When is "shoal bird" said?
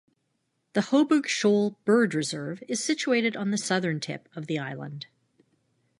1.27-2.15